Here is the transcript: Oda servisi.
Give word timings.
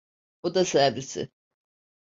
Oda 0.43 0.65
servisi. 0.65 1.29